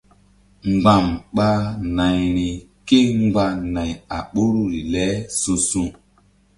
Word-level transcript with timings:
Mgba̧m 0.71 1.05
ɓa 1.35 1.49
nayri 1.95 2.49
kémgba 2.87 3.45
nay 3.73 3.91
a 4.15 4.17
ɓoruri 4.33 4.79
le 4.93 5.05
su̧su̧. 5.39 5.89